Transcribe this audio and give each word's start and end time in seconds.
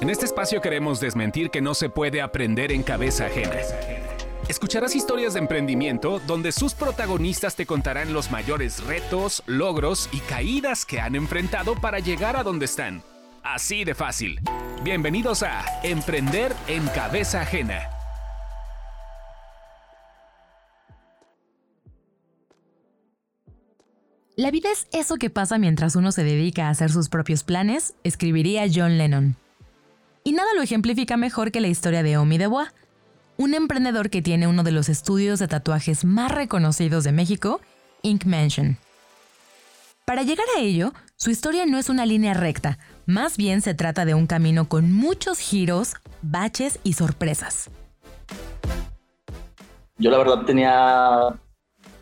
En 0.00 0.08
este 0.08 0.24
espacio 0.24 0.62
queremos 0.62 0.98
desmentir 0.98 1.50
que 1.50 1.60
no 1.60 1.74
se 1.74 1.90
puede 1.90 2.22
aprender 2.22 2.72
en 2.72 2.82
cabeza 2.82 3.26
ajena. 3.26 3.56
Escucharás 4.48 4.96
historias 4.96 5.34
de 5.34 5.40
emprendimiento 5.40 6.22
donde 6.26 6.52
sus 6.52 6.72
protagonistas 6.72 7.54
te 7.54 7.66
contarán 7.66 8.14
los 8.14 8.30
mayores 8.30 8.82
retos, 8.84 9.42
logros 9.44 10.08
y 10.10 10.20
caídas 10.20 10.86
que 10.86 11.00
han 11.00 11.16
enfrentado 11.16 11.74
para 11.74 11.98
llegar 11.98 12.36
a 12.36 12.42
donde 12.42 12.64
están. 12.64 13.02
Así 13.42 13.84
de 13.84 13.94
fácil. 13.94 14.40
Bienvenidos 14.82 15.42
a 15.42 15.62
Emprender 15.82 16.54
en 16.66 16.86
cabeza 16.88 17.42
ajena. 17.42 17.82
La 24.34 24.50
vida 24.50 24.70
es 24.72 24.88
eso 24.92 25.16
que 25.16 25.28
pasa 25.28 25.58
mientras 25.58 25.94
uno 25.94 26.10
se 26.10 26.24
dedica 26.24 26.68
a 26.68 26.70
hacer 26.70 26.90
sus 26.90 27.10
propios 27.10 27.44
planes, 27.44 27.94
escribiría 28.02 28.64
John 28.74 28.96
Lennon. 28.96 29.36
Y 30.22 30.32
nada 30.32 30.52
lo 30.54 30.62
ejemplifica 30.62 31.16
mejor 31.16 31.50
que 31.50 31.60
la 31.60 31.68
historia 31.68 32.02
de 32.02 32.18
Omi 32.18 32.36
Debois, 32.36 32.68
un 33.38 33.54
emprendedor 33.54 34.10
que 34.10 34.20
tiene 34.20 34.46
uno 34.46 34.62
de 34.62 34.72
los 34.72 34.90
estudios 34.90 35.38
de 35.38 35.48
tatuajes 35.48 36.04
más 36.04 36.30
reconocidos 36.30 37.04
de 37.04 37.12
México, 37.12 37.60
Ink 38.02 38.26
Mansion. 38.26 38.76
Para 40.04 40.22
llegar 40.22 40.44
a 40.56 40.60
ello, 40.60 40.92
su 41.16 41.30
historia 41.30 41.64
no 41.64 41.78
es 41.78 41.88
una 41.88 42.04
línea 42.04 42.34
recta, 42.34 42.78
más 43.06 43.38
bien 43.38 43.62
se 43.62 43.74
trata 43.74 44.04
de 44.04 44.14
un 44.14 44.26
camino 44.26 44.68
con 44.68 44.92
muchos 44.92 45.38
giros, 45.38 45.94
baches 46.20 46.80
y 46.84 46.92
sorpresas. 46.92 47.70
Yo 49.96 50.10
la 50.10 50.18
verdad 50.18 50.44
tenía 50.44 51.34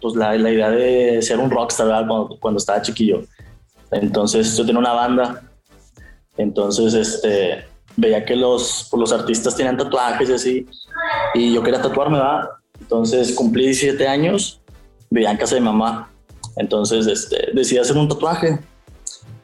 pues, 0.01 0.15
la, 0.17 0.37
idea 0.37 0.71
de 0.71 1.23
ser 1.23 1.39
un 1.39 1.51
rockstar 1.51 2.07
cuando, 2.09 2.37
cuando, 2.41 2.59
estaba 2.59 2.83
chiquillo. 2.83 3.23
Entonces 3.93 4.57
yo 4.57 4.67
tenía 4.67 4.81
una 4.81 4.93
banda. 4.93 5.43
Entonces 6.37 6.95
este, 6.95 7.65
veía 7.99 8.25
que 8.25 8.37
los, 8.37 8.87
pues, 8.91 9.01
los 9.01 9.13
artistas 9.13 9.57
tenían 9.57 9.77
tatuajes 9.77 10.31
y 10.31 10.33
así, 10.33 10.67
y 11.35 11.53
yo 11.53 11.63
quería 11.63 11.83
tatuarme, 11.83 12.19
¿verdad? 12.19 12.49
Entonces 12.81 13.35
cumplí 13.35 13.65
17 13.65 14.07
años, 14.07 14.63
vivía 15.11 15.33
en 15.33 15.37
casa 15.37 15.57
de 15.57 15.61
mi 15.61 15.67
mamá, 15.67 16.09
entonces 16.57 17.09
este, 17.09 17.51
decidí 17.53 17.79
hacer 17.79 17.97
un 17.97 18.09
tatuaje. 18.09 18.61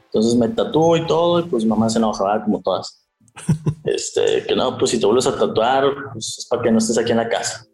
Entonces 0.05 0.37
me 0.37 0.49
tatuó 0.49 0.97
y 0.97 1.05
todo, 1.07 1.41
y 1.41 1.43
pues 1.43 1.65
mi 1.65 1.71
mamá 1.71 1.91
se 1.91 1.99
enojaba 1.99 2.43
como 2.43 2.63
todas. 2.63 3.05
Este, 3.85 4.45
que 4.47 4.57
no, 4.57 4.79
pues 4.79 4.93
si 4.93 4.99
te 4.99 5.05
vuelves 5.05 5.27
a 5.27 5.37
tatuar, 5.37 5.85
pues 6.13 6.39
es 6.39 6.47
para 6.47 6.63
que 6.63 6.71
no 6.71 6.79
estés 6.79 6.97
aquí 6.97 7.11
en 7.11 7.19
la 7.19 7.29
casa. 7.29 7.67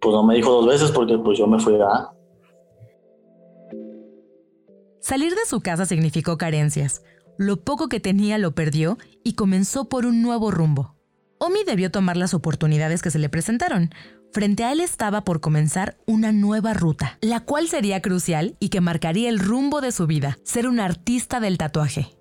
Pues 0.00 0.14
no 0.14 0.24
me 0.24 0.34
dijo 0.34 0.50
dos 0.50 0.66
veces 0.66 0.90
porque 0.90 1.16
pues 1.18 1.38
yo 1.38 1.46
me 1.46 1.60
fui, 1.60 1.74
¿verdad? 1.74 2.08
Salir 5.00 5.32
de 5.32 5.44
su 5.46 5.60
casa 5.60 5.86
significó 5.86 6.36
carencias, 6.38 7.02
lo 7.38 7.56
poco 7.56 7.88
que 7.88 8.00
tenía 8.00 8.38
lo 8.38 8.54
perdió 8.54 8.98
y 9.24 9.34
comenzó 9.34 9.88
por 9.88 10.06
un 10.06 10.22
nuevo 10.22 10.50
rumbo. 10.50 10.94
Omi 11.38 11.64
debió 11.66 11.90
tomar 11.90 12.16
las 12.16 12.34
oportunidades 12.34 13.02
que 13.02 13.10
se 13.10 13.18
le 13.18 13.28
presentaron. 13.28 13.90
Frente 14.32 14.64
a 14.64 14.72
él 14.72 14.80
estaba 14.80 15.24
por 15.24 15.40
comenzar 15.40 15.96
una 16.06 16.30
nueva 16.32 16.72
ruta, 16.72 17.18
la 17.20 17.40
cual 17.40 17.68
sería 17.68 18.00
crucial 18.00 18.56
y 18.60 18.68
que 18.68 18.80
marcaría 18.80 19.28
el 19.28 19.38
rumbo 19.38 19.80
de 19.80 19.92
su 19.92 20.06
vida, 20.06 20.38
ser 20.44 20.68
un 20.68 20.80
artista 20.80 21.40
del 21.40 21.58
tatuaje. 21.58 22.16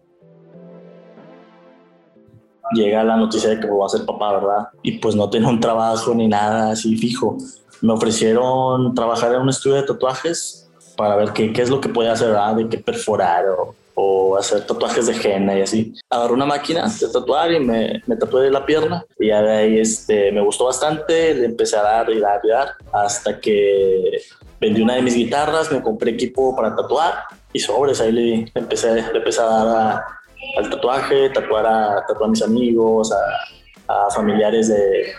Llega 2.74 3.04
la 3.04 3.18
noticia 3.18 3.50
de 3.50 3.60
que 3.60 3.68
voy 3.68 3.86
a 3.86 3.90
ser 3.90 4.06
papá, 4.06 4.34
¿verdad? 4.34 4.70
Y 4.82 5.00
pues 5.00 5.16
no 5.16 5.30
tenía 5.30 5.50
un 5.50 5.60
trabajo 5.60 6.16
ni 6.16 6.28
nada 6.28 6.72
así 6.72 6.98
fijo. 6.98 7.38
Me 7.82 7.94
ofrecieron 7.94 8.96
trabajar 8.96 9.34
en 9.34 9.42
un 9.42 9.50
estudio 9.50 9.76
de 9.76 9.84
tatuajes 9.84 10.70
para 10.96 11.16
ver 11.16 11.34
qué, 11.34 11.52
qué 11.52 11.62
es 11.62 11.70
lo 11.70 11.82
que 11.82 11.90
podía 11.90 12.14
hacer, 12.14 12.30
¿verdad? 12.30 12.56
De 12.56 12.70
qué 12.70 12.78
perforar 12.78 13.46
o 13.50 13.76
o 13.96 14.38
hacer 14.38 14.66
tatuajes 14.66 15.08
de 15.08 15.14
henna 15.14 15.58
y 15.58 15.62
así. 15.62 15.94
Agarré 16.10 16.34
una 16.34 16.46
máquina 16.46 16.88
de 16.88 17.08
tatuar 17.08 17.52
y 17.52 17.60
me, 17.60 18.02
me 18.08 18.16
tatué 18.16 18.50
la 18.50 18.66
pierna 18.66 19.06
y 19.20 19.28
ya 19.28 19.42
de 19.42 19.52
ahí 19.52 19.80
este, 19.80 20.32
me 20.32 20.42
gustó 20.42 20.66
bastante, 20.66 21.34
le 21.34 21.46
empecé 21.46 21.78
a 21.78 21.84
dar 21.84 22.10
y 22.10 22.20
dar 22.20 22.40
y 22.44 22.50
dar 22.50 22.70
hasta 22.94 23.40
que 23.40 24.22
vendí 24.60 24.82
una 24.82 24.96
de 24.96 25.02
mis 25.02 25.16
guitarras, 25.16 25.72
me 25.72 25.82
compré 25.82 26.12
equipo 26.12 26.56
para 26.56 26.76
tatuar 26.76 27.24
y 27.52 27.60
sobres, 27.60 28.00
ahí 28.00 28.12
le, 28.12 28.52
empecé, 28.54 28.94
le 28.94 29.18
empecé 29.18 29.42
a 29.42 29.46
dar 29.46 30.04
al 30.58 30.70
tatuaje, 30.70 31.30
tatuar 31.30 31.66
a, 31.66 32.06
tatuar 32.08 32.28
a 32.28 32.32
mis 32.32 32.42
amigos, 32.42 33.12
a, 33.12 34.06
a 34.06 34.10
familiares 34.12 34.68
de, 34.70 35.14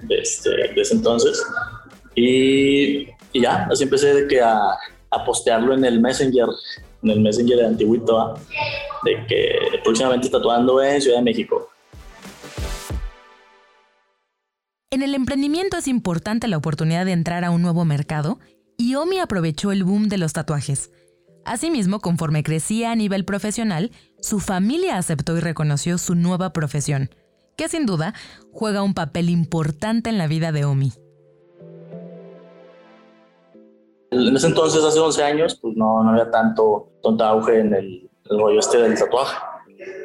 de, 0.00 0.18
este, 0.18 0.50
de 0.50 0.80
ese 0.80 0.94
entonces. 0.94 1.42
Y, 2.14 3.08
y, 3.32 3.42
ya, 3.42 3.68
así 3.70 3.84
empecé 3.84 4.14
de 4.14 4.28
que 4.28 4.40
a, 4.40 4.58
a 5.10 5.24
postearlo 5.24 5.74
en 5.74 5.84
el 5.84 6.00
Messenger 6.00 6.46
en 7.02 7.10
el 7.10 7.20
Messenger 7.20 7.58
de 7.58 7.66
Antiguito, 7.66 8.34
de 9.04 9.26
que 9.26 9.80
próximamente 9.82 10.28
tatuando 10.28 10.82
en 10.82 11.00
Ciudad 11.00 11.18
de 11.18 11.24
México. 11.24 11.68
En 14.92 15.02
el 15.02 15.14
emprendimiento 15.14 15.76
es 15.76 15.86
importante 15.86 16.48
la 16.48 16.56
oportunidad 16.56 17.06
de 17.06 17.12
entrar 17.12 17.44
a 17.44 17.50
un 17.50 17.62
nuevo 17.62 17.84
mercado 17.84 18.40
y 18.76 18.96
Omi 18.96 19.18
aprovechó 19.18 19.70
el 19.72 19.84
boom 19.84 20.08
de 20.08 20.18
los 20.18 20.32
tatuajes. 20.32 20.90
Asimismo, 21.44 22.00
conforme 22.00 22.42
crecía 22.42 22.90
a 22.90 22.96
nivel 22.96 23.24
profesional, 23.24 23.92
su 24.20 24.40
familia 24.40 24.96
aceptó 24.96 25.36
y 25.36 25.40
reconoció 25.40 25.96
su 25.96 26.14
nueva 26.14 26.52
profesión, 26.52 27.10
que 27.56 27.68
sin 27.68 27.86
duda 27.86 28.14
juega 28.52 28.82
un 28.82 28.94
papel 28.94 29.30
importante 29.30 30.10
en 30.10 30.18
la 30.18 30.26
vida 30.26 30.50
de 30.50 30.64
Omi. 30.64 30.92
En 34.10 34.36
ese 34.36 34.48
entonces, 34.48 34.82
hace 34.82 34.98
11 34.98 35.22
años, 35.22 35.58
pues 35.60 35.76
no, 35.76 36.02
no 36.02 36.10
había 36.10 36.30
tanto, 36.30 36.88
tanto 37.02 37.24
auge 37.24 37.60
en 37.60 37.74
el, 37.74 38.10
rollo 38.28 38.60
este 38.60 38.78
del 38.78 38.98
tatuaje. 38.98 39.36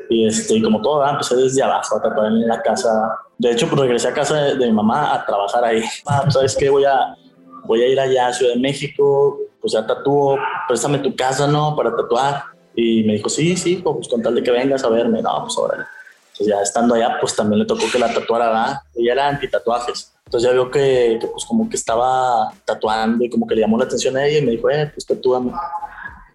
Y 0.10 0.28
este, 0.28 0.62
como 0.62 0.82
todo, 0.82 1.08
empecé 1.08 1.36
desde 1.36 1.64
abajo 1.64 1.98
a 1.98 2.02
tatuar 2.02 2.28
en 2.28 2.48
la 2.48 2.62
casa. 2.62 3.18
De 3.38 3.52
hecho, 3.52 3.68
pues 3.68 3.82
regresé 3.82 4.08
a 4.08 4.14
casa 4.14 4.36
de, 4.36 4.66
mi 4.66 4.72
mamá 4.72 5.14
a 5.14 5.26
trabajar 5.26 5.64
ahí. 5.64 5.84
Ah, 6.06 6.22
pues, 6.24 6.36
¿sabes 6.36 6.56
qué? 6.56 6.70
Voy 6.70 6.86
a, 6.86 7.16
voy 7.66 7.82
a 7.82 7.88
ir 7.88 8.00
allá 8.00 8.28
a 8.28 8.34
Ciudad 8.34 8.54
de 8.54 8.60
México, 8.60 9.40
pues 9.60 9.74
ya 9.74 9.86
tatúo, 9.86 10.38
préstame 10.68 11.00
tu 11.00 11.16
casa, 11.16 11.48
¿no? 11.48 11.76
Para 11.76 11.96
tatuar. 11.96 12.44
Y 12.76 13.04
me 13.04 13.14
dijo, 13.14 13.30
sí, 13.30 13.56
sí, 13.58 13.78
pues 13.78 14.08
con 14.08 14.22
tal 14.22 14.36
de 14.36 14.44
que 14.44 14.52
vengas 14.52 14.84
a 14.84 14.90
verme. 14.90 15.22
No, 15.22 15.44
pues 15.44 15.58
ahora. 15.58 15.88
Entonces 16.34 16.48
ya 16.48 16.62
estando 16.62 16.96
allá, 16.96 17.18
pues 17.20 17.36
también 17.36 17.60
le 17.60 17.66
tocó 17.66 17.84
que 17.92 17.98
la 17.98 18.14
tatuara, 18.14 18.48
¿verdad? 18.48 18.78
Ella 18.96 19.14
era 19.14 19.28
anti-tatuajes. 19.30 20.15
Entonces 20.35 20.50
ya 20.50 20.53
vio 20.53 20.69
que, 20.69 21.18
pues 21.31 21.46
como 21.46 21.69
que 21.69 21.78
estaba 21.78 22.53
tatuando 22.66 23.23
y 23.23 23.29
como 23.29 23.47
que 23.47 23.56
le 23.56 23.62
llamó 23.62 23.78
la 23.78 23.85
atención 23.85 24.18
a 24.18 24.25
ella 24.25 24.40
y 24.40 24.41
me 24.41 24.51
dijo, 24.51 24.69
eh, 24.69 24.91
pues 24.94 25.06
tatúame. 25.06 25.53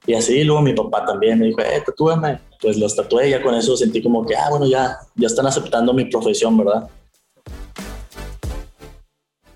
Y 0.07 0.15
así, 0.15 0.43
luego 0.43 0.63
mi 0.63 0.73
papá 0.73 1.05
también 1.05 1.39
me 1.39 1.49
dijo, 1.49 1.61
eh, 1.61 1.83
tatúame. 1.85 2.41
Pues 2.63 2.79
los 2.79 2.97
tatué 2.97 3.29
y 3.29 3.33
ya 3.33 3.43
con 3.43 3.55
eso 3.55 3.77
sentí 3.77 4.03
como 4.03 4.25
que, 4.25 4.35
ah, 4.35 4.49
bueno, 4.49 4.67
ya, 4.67 4.97
ya 5.17 5.27
están 5.27 5.47
aceptando 5.47 5.93
mi 5.93 6.07
profesión, 6.07 6.57
¿verdad? 6.57 6.89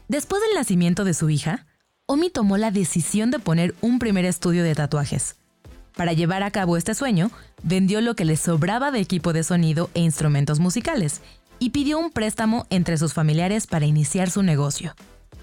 Después 0.08 0.42
del 0.42 0.54
nacimiento 0.54 1.04
de 1.04 1.14
su 1.14 1.30
hija, 1.30 1.64
Omi 2.04 2.28
tomó 2.28 2.58
la 2.58 2.70
decisión 2.70 3.30
de 3.30 3.38
poner 3.38 3.74
un 3.80 3.98
primer 3.98 4.26
estudio 4.26 4.62
de 4.62 4.74
tatuajes. 4.74 5.36
Para 5.96 6.12
llevar 6.12 6.42
a 6.42 6.50
cabo 6.50 6.76
este 6.76 6.94
sueño, 6.94 7.30
vendió 7.62 8.02
lo 8.02 8.14
que 8.14 8.26
le 8.26 8.36
sobraba 8.36 8.90
de 8.90 8.98
equipo 8.98 9.32
de 9.32 9.42
sonido 9.42 9.88
e 9.94 10.00
instrumentos 10.00 10.60
musicales 10.60 11.22
y 11.64 11.70
pidió 11.70 11.98
un 11.98 12.10
préstamo 12.10 12.66
entre 12.68 12.98
sus 12.98 13.14
familiares 13.14 13.66
para 13.66 13.86
iniciar 13.86 14.28
su 14.28 14.42
negocio. 14.42 14.94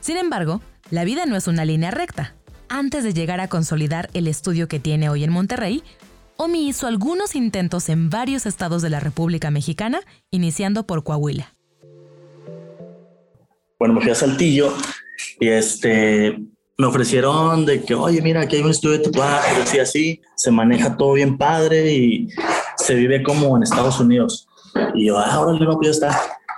Sin 0.02 0.18
embargo, 0.18 0.62
la 0.92 1.04
vida 1.04 1.26
no 1.26 1.36
es 1.36 1.48
una 1.48 1.66
línea 1.66 1.90
recta. 1.90 2.36
Antes 2.70 3.04
de 3.04 3.12
llegar 3.12 3.40
a 3.40 3.48
consolidar 3.48 4.08
el 4.14 4.28
estudio 4.28 4.68
que 4.68 4.80
tiene 4.80 5.09
hoy 5.09 5.24
en 5.24 5.32
Monterrey, 5.32 5.82
Omi 6.38 6.70
hizo 6.70 6.86
algunos 6.86 7.36
intentos 7.36 7.90
en 7.90 8.12
varios 8.12 8.46
estados 8.46 8.84
de 8.84 8.92
la 8.92 9.00
República 9.00 9.50
Mexicana, 9.50 10.00
iniciando 10.30 10.86
por 10.86 11.04
Coahuila. 11.04 11.56
Bueno, 13.80 13.96
me 13.96 14.02
fui 14.02 14.12
a 14.12 14.16
Saltillo 14.16 14.76
y 15.40 15.48
este, 15.48 16.38
me 16.78 16.86
ofrecieron 16.86 17.66
de 17.66 17.82
que, 17.82 17.96
oye, 17.96 18.22
mira, 18.22 18.42
aquí 18.42 18.58
hay 18.58 18.62
un 18.62 18.70
estudio 18.70 19.00
de 19.00 19.06
tatuajes, 19.06 19.58
así, 19.58 19.80
así, 19.80 20.22
se 20.36 20.52
maneja 20.52 20.96
todo 20.98 21.14
bien 21.14 21.40
padre 21.40 21.92
y 21.92 22.28
se 22.78 22.94
vive 22.94 23.24
como 23.24 23.58
en 23.58 23.64
Estados 23.64 24.00
Unidos. 24.00 24.48
Y 24.96 25.08
yo, 25.08 25.18
ah, 25.18 25.34
ahora 25.34 25.58
no, 25.59 25.82
ya 25.82 25.90
está, 25.90 26.18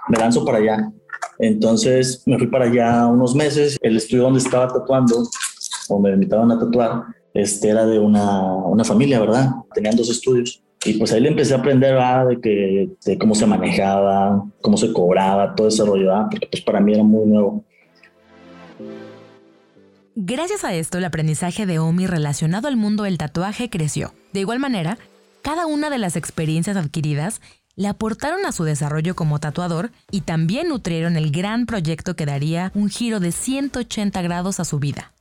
me 0.10 0.18
lanzo 0.18 0.46
para 0.46 0.58
allá. 0.60 0.92
Entonces 1.40 2.24
me 2.26 2.38
fui 2.38 2.48
para 2.48 2.66
allá 2.66 3.08
unos 3.08 3.36
meses. 3.36 3.78
El 3.82 3.98
estudio 3.98 4.24
donde 4.24 4.40
estaba 4.40 4.68
tatuando, 4.68 5.24
donde 5.90 6.10
me 6.10 6.16
invitaban 6.16 6.52
a 6.52 6.60
tatuar, 6.60 7.04
este 7.34 7.70
era 7.70 7.86
de 7.86 8.00
una, 8.00 8.54
una 8.54 8.84
familia, 8.84 9.20
¿verdad? 9.20 9.50
Tenían 9.74 9.96
dos 9.96 10.10
estudios. 10.10 10.62
Y 10.86 10.94
pues 10.94 11.14
ahí 11.14 11.22
le 11.22 11.30
empecé 11.30 11.54
a 11.54 11.58
aprender 11.58 11.96
de, 12.28 12.42
que, 12.42 12.90
de 13.06 13.18
cómo 13.18 13.36
se 13.36 13.46
manejaba, 13.46 14.44
cómo 14.62 14.76
se 14.76 14.92
cobraba, 14.92 15.56
todo 15.56 15.70
ese 15.70 15.86
rollo, 15.86 16.12
porque 16.30 16.48
pues 16.48 16.62
para 16.62 16.82
mí 16.82 16.94
era 16.94 17.04
muy 17.04 17.26
nuevo. 17.26 17.64
Gracias 20.16 20.64
a 20.64 20.74
esto, 20.76 20.98
el 20.98 21.06
aprendizaje 21.06 21.66
de 21.66 21.80
Omi 21.80 22.06
relacionado 22.06 22.68
al 22.68 22.76
mundo 22.76 23.04
del 23.04 23.18
tatuaje 23.18 23.70
creció. 23.70 24.14
De 24.34 24.42
igual 24.42 24.60
manera, 24.60 24.98
cada 25.42 25.66
una 25.66 25.90
de 25.90 25.98
las 25.98 26.16
experiencias 26.16 26.78
adquiridas 26.78 27.42
le 27.76 27.88
aportaron 27.88 28.46
a 28.46 28.52
su 28.52 28.64
desarrollo 28.64 29.16
como 29.16 29.40
tatuador 29.40 29.92
y 30.12 30.22
también 30.22 30.70
nutrieron 30.70 31.18
el 31.18 31.32
gran 31.32 31.66
proyecto 31.66 32.16
que 32.16 32.26
daría 32.26 32.72
un 32.76 32.90
giro 32.90 33.20
de 33.20 33.32
180 33.32 34.22
grados 34.22 34.60
a 34.60 34.66
su 34.66 34.80
vida. 34.80 35.12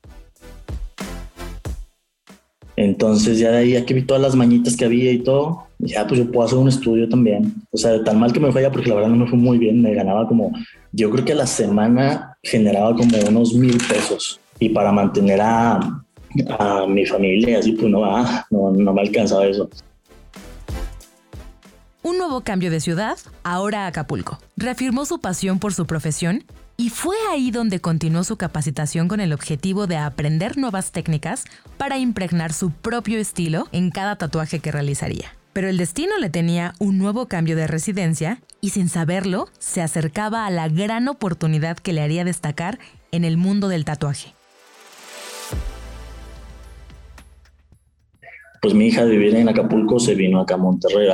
Entonces 2.77 3.39
ya 3.39 3.51
de 3.51 3.59
ahí, 3.59 3.77
aquí 3.77 3.95
vi 3.95 4.03
todas 4.03 4.23
las 4.23 4.35
mañitas 4.35 4.77
que 4.77 4.87
había 4.87 5.13
y 5.13 5.19
todo, 5.19 5.67
ya, 5.79 6.07
pues 6.07 6.21
yo 6.21 6.31
puedo 6.31 6.47
hacer 6.47 6.59
un 6.59 6.69
estudio 6.69 7.09
también. 7.09 7.55
O 7.71 7.77
sea, 7.77 8.03
tan 8.03 8.19
mal 8.19 8.33
que 8.33 8.41
me 8.41 8.51
fue 8.51 8.61
allá, 8.61 8.73
porque 8.73 8.89
la 8.89 8.97
verdad 8.97 9.11
no 9.11 9.17
me 9.17 9.27
fue 9.27 9.39
muy 9.39 9.59
bien, 9.59 9.83
me 9.83 9.95
ganaba 9.95 10.27
como, 10.27 10.53
yo 10.93 11.11
creo 11.11 11.25
que 11.25 11.33
a 11.33 11.37
la 11.37 11.47
semana 11.47 12.37
generaba 12.43 12.97
como 12.97 13.19
unos 13.29 13.55
mil 13.55 13.77
pesos. 13.89 14.41
Y 14.59 14.71
para 14.71 14.91
mantener 14.91 15.41
a, 15.41 16.05
a 16.59 16.87
mi 16.87 17.05
familia, 17.05 17.59
así 17.59 17.73
pues 17.73 17.91
no, 17.91 18.05
ah, 18.05 18.47
no, 18.51 18.71
no 18.71 18.93
me 18.93 19.01
alcanzaba 19.03 19.47
eso. 19.47 19.69
Nuevo 22.23 22.43
cambio 22.43 22.71
de 22.71 22.79
ciudad, 22.79 23.19
ahora 23.43 23.89
Acapulco. 23.89 24.39
Reafirmó 24.57 25.07
su 25.07 25.21
pasión 25.21 25.59
por 25.59 25.75
su 25.75 25.87
profesión 25.87 26.45
y 26.77 26.91
fue 26.91 27.17
ahí 27.33 27.51
donde 27.51 27.81
continuó 27.81 28.23
su 28.23 28.37
capacitación 28.37 29.09
con 29.09 29.19
el 29.19 29.33
objetivo 29.33 29.89
de 29.89 29.97
aprender 29.97 30.57
nuevas 30.57 30.93
técnicas 30.93 31.43
para 31.79 31.99
impregnar 31.99 32.53
su 32.53 32.71
propio 32.71 33.19
estilo 33.19 33.67
en 33.73 33.91
cada 33.91 34.15
tatuaje 34.15 34.61
que 34.61 34.71
realizaría. 34.71 35.35
Pero 35.53 35.69
el 35.69 35.79
destino 35.79 36.17
le 36.19 36.31
tenía 36.31 36.75
un 36.79 36.97
nuevo 36.97 37.27
cambio 37.27 37.57
de 37.57 37.67
residencia 37.67 38.41
y 38.61 38.71
sin 38.71 38.89
saberlo 38.89 39.49
se 39.59 39.83
acercaba 39.83 40.47
a 40.47 40.51
la 40.51 40.69
gran 40.69 41.09
oportunidad 41.09 41.77
que 41.77 41.93
le 41.93 42.03
haría 42.03 42.25
destacar 42.25 42.79
en 43.11 43.25
el 43.25 43.37
mundo 43.37 43.67
del 43.67 43.85
tatuaje. 43.85 44.33
Pues 48.63 48.75
mi 48.75 48.87
hija 48.87 49.05
de 49.05 49.11
vivir 49.11 49.35
en 49.35 49.49
Acapulco 49.49 49.99
se 49.99 50.15
vino 50.15 50.41
acá 50.41 50.55
a 50.55 50.57
Monterrey, 50.57 51.09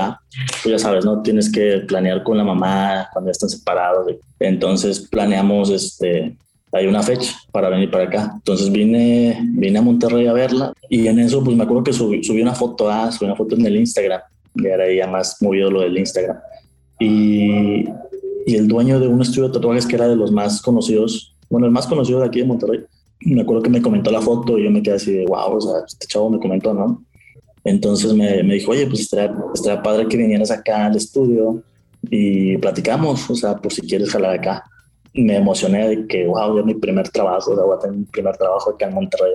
Pues 0.63 0.71
ya 0.71 0.79
sabes, 0.79 1.07
¿no? 1.07 1.23
Tienes 1.23 1.51
que 1.51 1.79
planear 1.89 2.23
con 2.23 2.37
la 2.37 2.45
mamá 2.45 3.09
cuando 3.11 3.29
ya 3.29 3.33
están 3.33 3.49
separados. 3.49 4.07
Entonces 4.39 5.09
planeamos, 5.09 5.71
este, 5.71 6.37
hay 6.73 6.87
una 6.87 7.03
fecha 7.03 7.33
para 7.51 7.71
venir 7.71 7.91
para 7.91 8.05
acá. 8.05 8.33
Entonces 8.35 8.71
vine, 8.71 9.41
vine 9.53 9.79
a 9.79 9.83
Monterrey 9.83 10.27
a 10.27 10.35
verla 10.35 10.75
y 10.91 11.07
en 11.07 11.21
eso, 11.21 11.43
pues 11.43 11.57
me 11.57 11.65
acuerdo 11.65 11.85
que 11.85 11.95
subí, 11.95 12.43
una 12.43 12.55
foto, 12.55 12.91
ah, 12.91 13.11
subí 13.11 13.25
una 13.25 13.37
foto 13.37 13.57
en 13.57 13.65
el 13.65 13.77
Instagram, 13.77 14.21
y 14.55 14.67
era 14.67 14.93
ya 14.93 15.07
más 15.07 15.41
movido 15.41 15.71
lo 15.71 15.81
del 15.81 15.97
Instagram. 15.97 16.37
Y, 17.01 17.87
y 18.45 18.57
el 18.57 18.69
dueño 18.69 19.01
de 19.01 19.09
un 19.09 19.23
estudio 19.23 19.49
de 19.49 19.55
tatuajes 19.55 19.87
que 19.87 19.97
era 19.97 20.07
de 20.07 20.17
los 20.17 20.31
más 20.31 20.61
conocidos, 20.61 21.35
bueno, 21.49 21.67
el 21.67 21.73
más 21.73 21.87
conocido 21.87 22.21
de 22.21 22.27
aquí 22.27 22.41
de 22.41 22.45
Monterrey, 22.45 22.81
me 23.21 23.41
acuerdo 23.41 23.63
que 23.63 23.71
me 23.71 23.83
comentó 23.83 24.11
la 24.11 24.21
foto 24.21 24.59
y 24.59 24.65
yo 24.65 24.71
me 24.71 24.83
quedé 24.83 24.97
así 24.97 25.13
de, 25.13 25.25
wow, 25.25 25.57
o 25.57 25.61
sea, 25.63 25.73
este 25.87 26.07
chavo 26.07 26.29
me 26.29 26.39
comentó, 26.39 26.75
¿no? 26.75 27.05
Entonces 27.69 28.15
me, 28.15 28.43
me 28.43 28.55
dijo, 28.55 28.71
oye, 28.71 28.87
pues 28.87 29.01
estaría, 29.01 29.83
padre 29.83 30.09
que 30.09 30.17
vinieras 30.17 30.51
acá 30.51 30.87
al 30.87 30.97
estudio 30.97 31.63
y 32.11 32.57
platicamos, 32.59 33.29
o 33.29 33.35
sea, 33.35 33.57
por 33.57 33.73
si 33.73 33.83
quieres 33.83 34.11
jalar 34.11 34.39
acá. 34.39 34.65
Me 35.13 35.37
emocioné 35.37 35.89
de 35.89 36.07
que, 36.07 36.27
wow, 36.27 36.57
ya 36.57 36.63
mi 36.63 36.75
primer 36.75 37.09
trabajo, 37.11 37.53
o 37.53 37.55
sea, 37.55 37.65
voy 37.65 37.77
a 37.77 37.81
tener 37.81 37.97
mi 37.99 38.05
primer 38.05 38.37
trabajo 38.37 38.71
acá 38.71 38.87
en 38.87 38.95
Monterrey. 38.95 39.33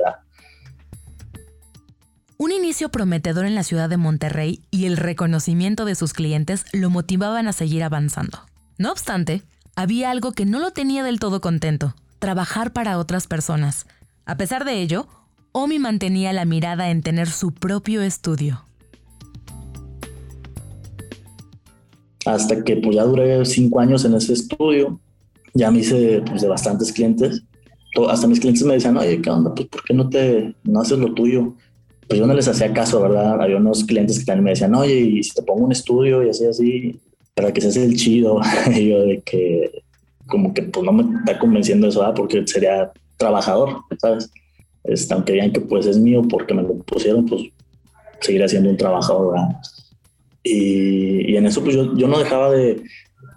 Un 2.38 2.52
inicio 2.52 2.90
prometedor 2.90 3.46
en 3.46 3.56
la 3.56 3.64
ciudad 3.64 3.90
de 3.90 3.98
Monterrey 3.98 4.62
y 4.72 4.86
el 4.86 4.98
reconocimiento 4.98 5.86
de 5.86 5.96
sus 5.96 6.14
clientes 6.14 6.66
lo 6.74 6.90
motivaban 6.90 7.48
a 7.48 7.54
seguir 7.54 7.84
avanzando. 7.84 8.40
No 8.80 8.92
obstante, 8.92 9.44
había 9.76 10.10
algo 10.10 10.32
que 10.32 10.46
no 10.46 10.60
lo 10.60 10.72
tenía 10.72 11.04
del 11.04 11.20
todo 11.20 11.40
contento, 11.40 11.96
trabajar 12.18 12.74
para 12.74 12.98
otras 12.98 13.28
personas. 13.28 13.86
A 14.26 14.38
pesar 14.38 14.66
de 14.66 14.82
ello, 14.82 15.08
Omi 15.56 15.78
mantenía 15.78 16.34
la 16.34 16.46
mirada 16.46 16.90
en 16.90 17.04
tener 17.04 17.28
su 17.28 17.54
propio 17.54 18.02
estudio. 18.02 18.66
Hasta 22.26 22.64
que 22.64 22.78
pues 22.78 22.96
ya 22.96 23.04
duré 23.04 23.46
cinco 23.46 23.80
años 23.80 24.04
en 24.04 24.16
ese 24.16 24.34
estudio, 24.34 25.00
ya 25.54 25.70
me 25.70 25.82
hice 25.82 26.24
pues, 26.26 26.42
de 26.42 26.48
bastantes 26.48 26.92
clientes. 26.92 27.44
Hasta 28.10 28.26
mis 28.26 28.40
clientes 28.40 28.64
me 28.64 28.74
decían, 28.74 28.98
oye, 28.98 29.22
¿qué 29.22 29.30
onda? 29.30 29.54
Pues 29.54 29.68
¿por 29.68 29.84
qué 29.84 29.94
no 29.94 30.10
te 30.10 30.56
no 30.64 30.82
haces 30.82 30.98
lo 30.98 31.14
tuyo? 31.14 31.54
Pues 32.08 32.20
yo 32.20 32.26
no 32.26 32.34
les 32.34 32.48
hacía 32.48 32.74
caso, 32.74 33.00
¿verdad? 33.00 33.40
Había 33.40 33.58
unos 33.58 33.84
clientes 33.84 34.18
que 34.18 34.26
también 34.26 34.46
me 34.46 34.50
decían, 34.50 34.74
oye, 34.74 34.96
y 35.02 35.24
si 35.24 35.36
te 35.36 35.44
pongo 35.44 35.66
un 35.66 35.72
estudio 35.72 36.24
y 36.24 36.30
así, 36.30 36.48
así, 36.48 37.00
para 37.36 37.54
que 37.54 37.62
seas 37.62 37.78
el 37.78 37.96
chido. 37.96 38.42
y 38.76 38.90
yo 38.90 39.04
de 39.04 39.22
que 39.22 39.84
como 40.26 40.52
que 40.52 40.64
pues 40.64 40.84
no 40.84 40.94
me 40.94 41.20
está 41.20 41.38
convenciendo 41.38 41.88
eso, 41.90 42.00
¿verdad? 42.00 42.16
Porque 42.16 42.48
sería 42.48 42.92
trabajador, 43.18 43.82
¿sabes? 44.00 44.32
Este, 44.84 45.14
aunque 45.14 45.34
digan 45.34 45.52
que 45.52 45.62
pues 45.62 45.86
es 45.86 45.98
mío 45.98 46.22
porque 46.30 46.54
me 46.54 46.62
lo 46.62 46.76
pusieron, 46.80 47.26
pues 47.26 47.44
seguir 48.20 48.44
haciendo 48.44 48.70
un 48.70 48.78
trabajo, 48.78 49.34
Y, 50.44 51.32
y, 51.32 51.38
en 51.38 51.46
eso 51.46 51.64
pues 51.64 51.76
yo, 51.76 51.96
yo 51.96 52.08
no 52.08 52.20
dejaba 52.20 52.52
de, 52.52 52.84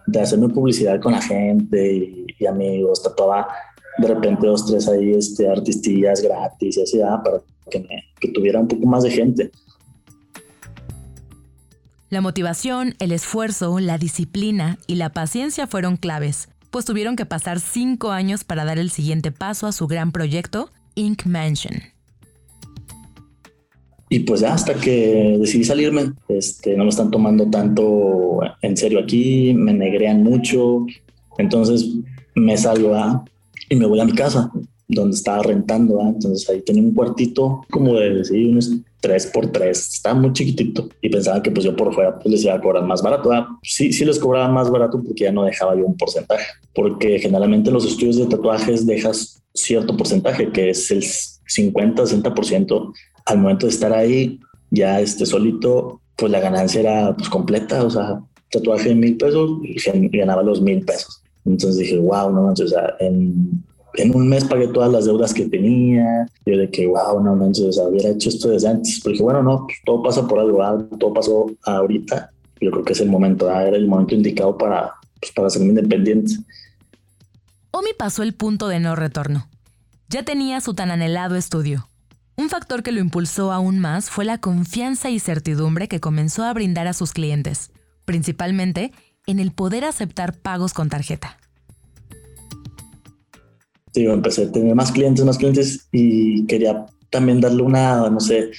de, 0.06 0.20
hacerme 0.20 0.48
publicidad 0.48 1.00
con 1.00 1.12
la 1.12 1.22
gente 1.22 2.26
y, 2.38 2.46
amigos, 2.46 3.02
tatuaba 3.02 3.48
de 3.98 4.08
repente 4.08 4.46
dos, 4.46 4.66
tres 4.66 4.88
ahí 4.88 5.12
este, 5.14 5.48
artistillas 5.48 6.20
gratis 6.20 6.76
y 6.76 6.82
así, 6.82 6.98
para 6.98 7.40
que, 7.70 7.86
que 8.20 8.28
tuviera 8.28 8.60
un 8.60 8.68
poco 8.68 8.86
más 8.86 9.04
de 9.04 9.10
gente. 9.10 9.50
La 12.10 12.20
motivación, 12.20 12.94
el 12.98 13.10
esfuerzo, 13.10 13.78
la 13.80 13.98
disciplina 13.98 14.78
y 14.86 14.96
la 14.96 15.10
paciencia 15.10 15.66
fueron 15.66 15.96
claves, 15.96 16.48
pues 16.70 16.84
tuvieron 16.84 17.16
que 17.16 17.26
pasar 17.26 17.58
cinco 17.58 18.10
años 18.10 18.44
para 18.44 18.64
dar 18.64 18.78
el 18.78 18.90
siguiente 18.90 19.32
paso 19.32 19.66
a 19.66 19.72
su 19.72 19.86
gran 19.86 20.12
proyecto 20.12 20.70
Ink 20.96 21.24
Mansion. 21.26 21.74
Y 24.08 24.20
pues 24.20 24.40
ya 24.40 24.54
hasta 24.54 24.74
que 24.74 25.36
decidí 25.38 25.64
salirme, 25.64 26.12
este, 26.28 26.76
no 26.76 26.84
me 26.84 26.90
están 26.90 27.10
tomando 27.10 27.48
tanto 27.50 28.40
en 28.62 28.76
serio 28.76 29.00
aquí, 29.00 29.52
me 29.54 29.72
negrean 29.72 30.22
mucho, 30.22 30.86
entonces 31.38 31.88
me 32.34 32.56
salgo 32.56 32.94
y 33.68 33.76
me 33.76 33.86
voy 33.86 34.00
a 34.00 34.04
mi 34.04 34.12
casa, 34.12 34.50
donde 34.88 35.16
estaba 35.16 35.42
rentando, 35.42 36.00
entonces 36.00 36.48
ahí 36.48 36.62
tenía 36.62 36.82
un 36.82 36.94
cuartito 36.94 37.64
como 37.70 37.94
de 37.94 38.24
sí, 38.24 38.46
unos 38.46 38.70
3 39.00 39.26
por 39.28 39.50
3 39.50 39.94
estaba 39.94 40.18
muy 40.18 40.32
chiquitito 40.32 40.88
y 41.00 41.08
pensaba 41.08 41.42
que 41.42 41.50
pues 41.50 41.64
yo 41.64 41.74
por 41.74 41.92
fuera 41.92 42.18
pues 42.18 42.26
les 42.26 42.44
iba 42.44 42.54
a 42.54 42.60
cobrar 42.60 42.84
más 42.84 43.02
barato. 43.02 43.30
Sí, 43.62 43.92
sí 43.92 44.04
les 44.04 44.18
cobraba 44.18 44.48
más 44.48 44.70
barato 44.70 45.02
porque 45.02 45.24
ya 45.24 45.32
no 45.32 45.44
dejaba 45.44 45.74
yo 45.76 45.84
un 45.84 45.96
porcentaje, 45.96 46.46
porque 46.74 47.18
generalmente 47.18 47.70
los 47.70 47.84
estudios 47.84 48.16
de 48.16 48.26
tatuajes 48.26 48.86
dejas 48.86 49.42
cierto 49.54 49.96
porcentaje, 49.96 50.50
que 50.52 50.70
es 50.70 50.90
el 50.90 51.02
50-60% 51.02 52.92
al 53.26 53.38
momento 53.38 53.66
de 53.66 53.72
estar 53.72 53.92
ahí, 53.92 54.38
ya 54.70 55.00
este 55.00 55.26
solito, 55.26 56.00
pues 56.16 56.30
la 56.30 56.40
ganancia 56.40 56.80
era 56.80 57.16
pues 57.16 57.28
completa, 57.28 57.82
o 57.84 57.90
sea, 57.90 58.20
tatuaje 58.50 58.90
de 58.90 58.94
mil 58.94 59.16
pesos 59.16 59.50
y 59.62 60.18
ganaba 60.18 60.42
los 60.42 60.60
mil 60.60 60.84
pesos. 60.84 61.22
Entonces 61.44 61.78
dije, 61.78 61.98
wow, 61.98 62.30
no 62.30 62.48
o 62.48 62.56
sea, 62.56 62.96
en, 63.00 63.62
en, 63.96 64.14
un 64.14 64.28
mes 64.28 64.44
pagué 64.44 64.68
todas 64.68 64.90
las 64.90 65.04
deudas 65.04 65.34
que 65.34 65.46
tenía. 65.46 66.26
Yo 66.44 66.56
de 66.56 66.70
que, 66.70 66.86
wow, 66.86 67.22
no 67.22 67.36
manches, 67.36 67.64
o 67.64 67.72
sea, 67.72 67.84
hubiera 67.84 68.10
hecho 68.10 68.28
esto 68.28 68.48
desde 68.48 68.68
antes. 68.68 69.00
Porque 69.02 69.22
bueno, 69.22 69.42
no, 69.42 69.64
pues, 69.66 69.78
todo 69.84 70.02
pasa 70.02 70.26
por 70.26 70.38
algo, 70.38 70.86
todo 70.98 71.12
pasó 71.12 71.46
ahorita. 71.64 72.30
Yo 72.60 72.70
creo 72.70 72.84
que 72.84 72.92
es 72.92 73.00
el 73.00 73.08
momento, 73.08 73.50
era 73.50 73.76
el 73.76 73.86
momento 73.86 74.14
indicado 74.14 74.56
para, 74.56 74.92
pues, 75.20 75.32
para 75.32 75.50
ser 75.50 75.62
independiente. 75.62 76.34
Omi 77.70 77.90
pasó 77.98 78.22
el 78.22 78.34
punto 78.34 78.68
de 78.68 78.80
no 78.80 78.96
retorno. 78.96 79.48
Ya 80.08 80.24
tenía 80.24 80.60
su 80.60 80.74
tan 80.74 80.90
anhelado 80.90 81.36
estudio. 81.36 81.88
Un 82.36 82.48
factor 82.48 82.82
que 82.82 82.92
lo 82.92 83.00
impulsó 83.00 83.50
aún 83.50 83.78
más 83.78 84.10
fue 84.10 84.24
la 84.24 84.38
confianza 84.38 85.10
y 85.10 85.18
certidumbre 85.18 85.88
que 85.88 86.00
comenzó 86.00 86.44
a 86.44 86.52
brindar 86.52 86.86
a 86.86 86.92
sus 86.92 87.12
clientes, 87.12 87.70
principalmente 88.04 88.92
en 89.26 89.40
el 89.40 89.52
poder 89.52 89.84
aceptar 89.84 90.34
pagos 90.34 90.72
con 90.72 90.88
tarjeta. 90.88 91.38
Sí, 93.96 94.04
empecé 94.04 94.42
a 94.42 94.52
tener 94.52 94.74
más 94.74 94.92
clientes, 94.92 95.24
más 95.24 95.38
clientes 95.38 95.88
y 95.90 96.44
quería 96.44 96.84
también 97.08 97.40
darle 97.40 97.62
una, 97.62 98.10
no 98.10 98.20
sé, 98.20 98.50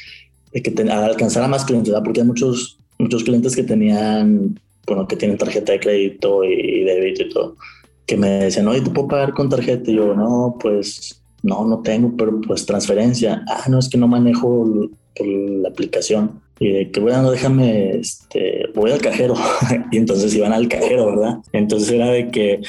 que 0.52 0.74
alcanzar 0.92 1.44
a 1.44 1.48
más 1.48 1.64
clientes, 1.64 1.94
porque 2.04 2.22
hay 2.22 2.26
muchos, 2.26 2.80
muchos 2.98 3.24
clientes 3.24 3.56
que 3.56 3.62
tenían, 3.62 4.60
bueno, 4.88 5.08
que 5.08 5.16
tienen 5.16 5.38
tarjeta 5.38 5.74
de 5.74 5.80
crédito 5.80 6.44
y 6.44 6.84
débito 6.86 7.22
y 7.22 7.30
todo 7.30 7.56
que 8.08 8.18
me 8.18 8.30
decían, 8.46 8.68
oye, 8.68 8.82
¿te 8.82 8.90
puedo 8.90 9.10
pagar 9.10 9.34
con 9.34 9.48
tarjeta? 9.48 9.92
Y 9.92 9.96
yo, 9.98 10.16
no, 10.16 10.58
pues 10.60 11.22
no, 11.44 11.66
no 11.66 11.82
tengo, 11.82 12.16
pero 12.18 12.42
pues 12.42 12.66
transferencia. 12.66 13.46
Ah, 13.48 13.66
no, 13.70 13.78
es 13.78 13.90
que 13.90 13.98
no 14.00 14.08
manejo 14.08 14.66
por 15.16 15.28
la 15.28 15.70
aplicación. 15.70 16.42
Y 16.60 16.72
de 16.72 16.92
que, 16.92 17.00
bueno, 17.00 17.32
déjame, 17.32 17.98
este, 17.98 18.66
voy 18.74 18.92
al 18.92 19.02
cajero. 19.02 19.36
y 19.92 19.98
entonces 19.98 20.34
iban 20.36 20.54
al 20.54 20.68
cajero, 20.68 21.08
¿verdad? 21.08 21.38
Entonces 21.54 21.92
era 21.92 22.10
de 22.12 22.30
que 22.30 22.62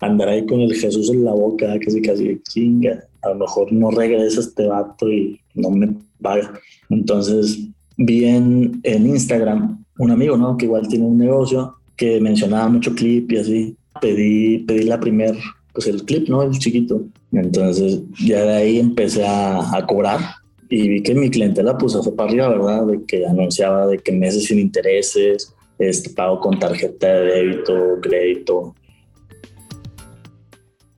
andar 0.00 0.28
ahí 0.28 0.44
con 0.46 0.60
el 0.60 0.74
Jesús 0.74 1.10
en 1.10 1.24
la 1.24 1.32
boca, 1.32 1.78
casi 1.84 2.02
casi 2.02 2.40
chinga. 2.48 3.04
A 3.22 3.30
lo 3.30 3.36
mejor 3.36 3.72
no 3.72 3.90
regresa 3.90 4.40
este 4.40 4.66
vato 4.66 5.10
y 5.10 5.40
no 5.54 5.70
me 5.70 5.94
paga. 6.20 6.52
Entonces 6.90 7.58
vi 7.96 8.24
en, 8.24 8.80
en 8.82 9.06
Instagram 9.06 9.84
un 9.98 10.10
amigo, 10.10 10.36
¿no? 10.36 10.56
Que 10.56 10.66
igual 10.66 10.88
tiene 10.88 11.06
un 11.06 11.18
negocio 11.18 11.74
que 11.96 12.20
mencionaba 12.20 12.68
mucho 12.68 12.94
clip 12.94 13.32
y 13.32 13.36
así 13.38 13.76
pedí, 14.00 14.58
pedí 14.58 14.84
la 14.84 15.00
primer, 15.00 15.36
pues 15.72 15.86
el 15.86 16.04
clip, 16.04 16.28
¿no? 16.28 16.42
El 16.42 16.58
chiquito. 16.58 17.02
Entonces 17.32 18.02
ya 18.24 18.42
de 18.42 18.54
ahí 18.54 18.78
empecé 18.78 19.26
a, 19.26 19.84
cobrar 19.86 20.20
y 20.68 20.88
vi 20.88 21.02
que 21.02 21.14
mi 21.14 21.30
clientela 21.30 21.76
pues 21.78 21.96
fue 22.02 22.14
para 22.14 22.30
arriba, 22.30 22.48
¿verdad? 22.48 22.86
De 22.86 23.04
que 23.04 23.26
anunciaba 23.26 23.86
de 23.86 23.98
que 23.98 24.12
meses 24.12 24.44
sin 24.44 24.58
intereses, 24.58 25.54
este 25.78 26.10
pago 26.10 26.40
con 26.40 26.58
tarjeta 26.58 27.06
de 27.06 27.26
débito, 27.26 27.74
crédito. 28.02 28.74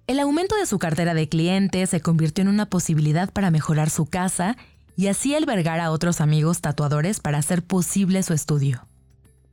El 0.07 0.21
aumento 0.21 0.57
de 0.57 0.67
su 0.67 0.79
cartera 0.79 1.13
de 1.13 1.29
clientes 1.29 1.91
se 1.91 2.01
convirtió 2.01 2.43
en 2.43 2.49
una 2.49 2.71
posibilidad 2.71 3.31
para 3.31 3.51
mejorar 3.51 3.91
su 3.91 4.07
casa 4.07 4.57
y 4.97 5.09
así 5.09 5.35
albergar 5.35 5.81
a 5.81 5.91
otros 5.91 6.21
amigos 6.21 6.61
tatuadores 6.61 7.21
para 7.21 7.39
hacer 7.39 7.63
posible 7.63 8.23
su 8.23 8.33
estudio. 8.33 8.87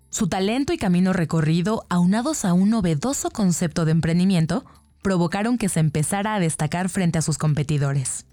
Su 0.10 0.28
talento 0.28 0.72
y 0.72 0.78
camino 0.78 1.12
recorrido, 1.12 1.86
aunados 1.90 2.46
a 2.46 2.54
un 2.54 2.70
novedoso 2.70 3.32
concepto 3.32 3.84
de 3.84 3.92
emprendimiento, 3.92 4.64
provocaron 5.02 5.58
que 5.58 5.68
se 5.68 5.82
empezara 5.82 6.36
a 6.36 6.40
destacar 6.40 6.88
frente 6.88 7.18
a 7.20 7.22
sus 7.22 7.38
competidores. 7.38 8.26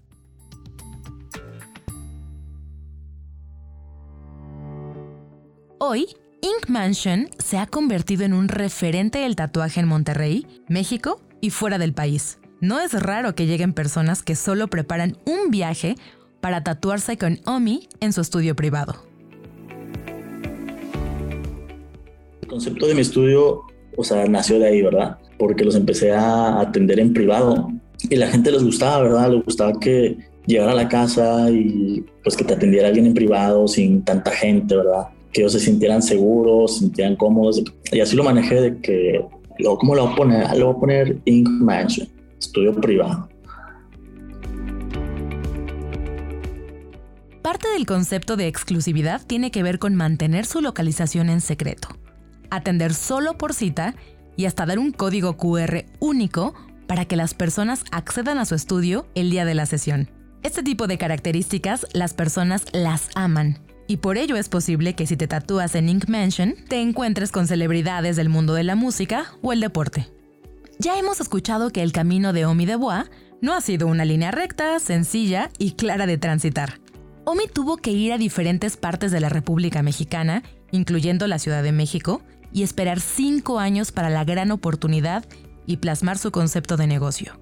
Hoy, 5.84 6.06
Ink 6.42 6.68
Mansion 6.68 7.28
se 7.38 7.58
ha 7.58 7.66
convertido 7.66 8.22
en 8.22 8.34
un 8.34 8.46
referente 8.46 9.18
del 9.18 9.34
tatuaje 9.34 9.80
en 9.80 9.88
Monterrey, 9.88 10.46
México 10.68 11.20
y 11.40 11.50
fuera 11.50 11.76
del 11.76 11.92
país. 11.92 12.38
No 12.60 12.78
es 12.78 12.92
raro 12.92 13.34
que 13.34 13.46
lleguen 13.46 13.72
personas 13.72 14.22
que 14.22 14.36
solo 14.36 14.68
preparan 14.68 15.16
un 15.26 15.50
viaje 15.50 15.96
para 16.40 16.62
tatuarse 16.62 17.18
con 17.18 17.40
Omi 17.46 17.88
en 17.98 18.12
su 18.12 18.20
estudio 18.20 18.54
privado. 18.54 18.94
El 22.42 22.46
concepto 22.46 22.86
de 22.86 22.94
mi 22.94 23.00
estudio, 23.00 23.62
o 23.96 24.04
sea, 24.04 24.24
nació 24.26 24.60
de 24.60 24.68
ahí, 24.68 24.82
¿verdad? 24.82 25.18
Porque 25.36 25.64
los 25.64 25.74
empecé 25.74 26.12
a 26.12 26.60
atender 26.60 27.00
en 27.00 27.12
privado 27.12 27.72
y 28.08 28.14
la 28.14 28.28
gente 28.28 28.52
les 28.52 28.62
gustaba, 28.62 29.02
¿verdad? 29.02 29.32
Les 29.32 29.44
gustaba 29.44 29.72
que 29.80 30.16
llegara 30.46 30.70
a 30.70 30.76
la 30.76 30.88
casa 30.88 31.50
y 31.50 32.04
pues 32.22 32.36
que 32.36 32.44
te 32.44 32.54
atendiera 32.54 32.86
alguien 32.86 33.06
en 33.06 33.14
privado 33.14 33.66
sin 33.66 34.04
tanta 34.04 34.30
gente, 34.30 34.76
¿verdad? 34.76 35.08
Que 35.32 35.40
ellos 35.42 35.52
se 35.52 35.60
sintieran 35.60 36.02
seguros, 36.02 36.74
se 36.74 36.78
sintieran 36.80 37.16
cómodos. 37.16 37.62
Y 37.90 38.00
así 38.00 38.16
lo 38.16 38.24
manejé 38.24 38.60
de 38.60 38.80
que, 38.80 39.24
¿cómo 39.78 39.94
lo 39.94 40.04
voy 40.04 40.12
a 40.12 40.16
poner? 40.16 40.56
Lo 40.56 40.66
voy 40.66 40.76
a 40.76 40.80
poner 40.80 41.22
Ink 41.24 41.48
Mansion, 41.48 42.08
estudio 42.38 42.74
privado. 42.74 43.28
Parte 47.42 47.68
del 47.68 47.86
concepto 47.86 48.36
de 48.36 48.46
exclusividad 48.46 49.20
tiene 49.26 49.50
que 49.50 49.62
ver 49.62 49.78
con 49.78 49.94
mantener 49.94 50.46
su 50.46 50.60
localización 50.60 51.28
en 51.28 51.40
secreto 51.40 51.88
atender 52.52 52.92
solo 52.92 53.38
por 53.38 53.54
cita 53.54 53.94
y 54.36 54.44
hasta 54.44 54.66
dar 54.66 54.78
un 54.78 54.92
código 54.92 55.36
QR 55.36 55.86
único 55.98 56.54
para 56.86 57.06
que 57.06 57.16
las 57.16 57.34
personas 57.34 57.84
accedan 57.90 58.38
a 58.38 58.44
su 58.44 58.54
estudio 58.54 59.06
el 59.14 59.30
día 59.30 59.44
de 59.44 59.54
la 59.54 59.66
sesión. 59.66 60.10
Este 60.42 60.62
tipo 60.62 60.86
de 60.86 60.98
características 60.98 61.86
las 61.94 62.12
personas 62.12 62.66
las 62.72 63.08
aman 63.14 63.58
y 63.92 63.98
por 63.98 64.16
ello 64.16 64.36
es 64.38 64.48
posible 64.48 64.94
que 64.94 65.06
si 65.06 65.18
te 65.18 65.28
tatúas 65.28 65.74
en 65.74 65.90
Ink 65.90 66.08
Mansion 66.08 66.54
te 66.66 66.80
encuentres 66.80 67.30
con 67.30 67.46
celebridades 67.46 68.16
del 68.16 68.30
mundo 68.30 68.54
de 68.54 68.64
la 68.64 68.74
música 68.74 69.26
o 69.42 69.52
el 69.52 69.60
deporte. 69.60 70.08
Ya 70.78 70.98
hemos 70.98 71.20
escuchado 71.20 71.68
que 71.68 71.82
el 71.82 71.92
camino 71.92 72.32
de 72.32 72.46
Omi 72.46 72.64
de 72.64 72.76
Bois 72.76 73.10
no 73.42 73.52
ha 73.52 73.60
sido 73.60 73.86
una 73.88 74.06
línea 74.06 74.30
recta, 74.30 74.78
sencilla 74.78 75.50
y 75.58 75.72
clara 75.72 76.06
de 76.06 76.16
transitar. 76.16 76.80
Omi 77.24 77.48
tuvo 77.52 77.76
que 77.76 77.90
ir 77.90 78.14
a 78.14 78.18
diferentes 78.18 78.78
partes 78.78 79.12
de 79.12 79.20
la 79.20 79.28
República 79.28 79.82
Mexicana, 79.82 80.42
incluyendo 80.70 81.26
la 81.26 81.38
Ciudad 81.38 81.62
de 81.62 81.72
México, 81.72 82.22
y 82.50 82.62
esperar 82.62 82.98
cinco 82.98 83.58
años 83.58 83.92
para 83.92 84.08
la 84.08 84.24
gran 84.24 84.52
oportunidad 84.52 85.22
y 85.66 85.76
plasmar 85.76 86.16
su 86.16 86.30
concepto 86.30 86.78
de 86.78 86.86
negocio. 86.86 87.38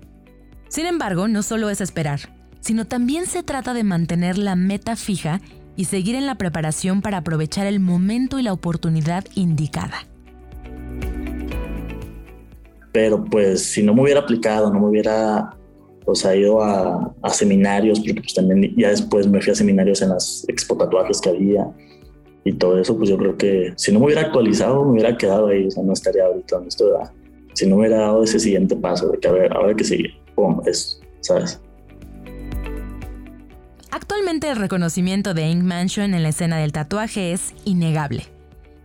Sin 0.69 0.87
embargo, 0.87 1.29
no 1.29 1.45
solo 1.45 1.71
es 1.71 1.81
esperar, 1.81 2.35
sino 2.61 2.87
también 2.87 3.27
se 3.27 3.45
trata 3.45 3.73
de 3.73 3.85
mantener 3.85 4.37
la 4.37 4.57
meta 4.57 4.97
fija 4.97 5.41
y 5.77 5.85
seguir 5.85 6.15
en 6.15 6.27
la 6.27 6.37
preparación 6.37 7.03
para 7.03 7.19
aprovechar 7.19 7.67
el 7.67 7.81
momento 7.81 8.39
y 8.39 8.43
la 8.43 8.53
oportunidad 8.53 9.25
indicada. 9.35 10.07
Pero 12.93 13.25
pues 13.25 13.63
si 13.63 13.83
no 13.83 13.95
me 13.95 14.03
hubiera 14.03 14.21
aplicado, 14.21 14.73
no 14.73 14.81
me 14.81 14.87
hubiera 14.87 15.57
pues, 16.05 16.25
ido 16.25 16.63
a, 16.63 17.15
seminarios, 17.33 18.01
porque 18.01 18.15
pues 18.15 18.35
también 18.35 18.75
ya 18.77 18.91
después 18.91 19.27
me 19.29 19.41
fui 19.41 19.53
a 19.53 19.55
seminarios 19.55 20.03
en 20.03 20.09
las 20.09 20.45
expo 20.49 20.77
tatuajes 20.77 21.21
que 21.21 21.31
había, 21.31 21.71
y 22.45 22.53
todo 22.55 22.79
eso, 22.79 22.97
pues 22.97 23.11
yo 23.11 23.19
creo 23.19 23.37
que 23.37 23.73
si 23.77 23.93
no 23.93 24.01
me 24.01 24.07
hubiera 24.07 24.23
actualizado, 24.23 24.85
me 24.85 24.93
hubiera 24.93 25.17
quedado 25.17 25.49
ahí, 25.49 25.67
o 25.67 25.71
sea, 25.71 25.83
no 25.83 25.93
estaría 25.93 26.25
ahorita 26.25 26.57
donde 26.57 26.69
estoy. 26.69 26.91
Si 27.53 27.67
no 27.67 27.77
me 27.77 27.83
hubiera 27.83 27.99
dado 27.99 28.23
ese 28.23 28.41
siguiente 28.41 28.77
paso 28.77 29.09
de 29.09 29.19
que 29.19 29.29
a 29.29 29.33
ver, 29.33 29.53
ahora 29.53 29.75
que 29.75 29.85
sigue, 29.85 30.11
pum, 30.35 30.61
eso, 30.67 31.01
¿sabes? 31.21 31.61
Actualmente 33.93 34.49
el 34.49 34.57
reconocimiento 34.57 35.35
de 35.35 35.49
Ink 35.49 35.63
Mansion 35.63 36.15
en 36.15 36.23
la 36.23 36.29
escena 36.29 36.59
del 36.59 36.73
tatuaje 36.73 37.33
es 37.33 37.55
innegable. 37.65 38.25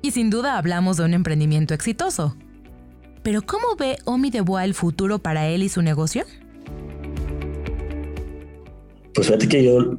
Y 0.01 0.11
sin 0.11 0.29
duda 0.29 0.57
hablamos 0.57 0.97
de 0.97 1.05
un 1.05 1.13
emprendimiento 1.13 1.73
exitoso. 1.73 2.35
Pero 3.23 3.41
¿cómo 3.41 3.75
ve 3.77 3.97
Omi 4.05 4.29
de 4.29 4.41
Bois 4.41 4.65
el 4.65 4.73
futuro 4.73 5.19
para 5.19 5.47
él 5.47 5.63
y 5.63 5.69
su 5.69 5.81
negocio? 5.81 6.23
Pues 9.13 9.27
fíjate 9.27 9.47
que 9.47 9.63
yo 9.63 9.97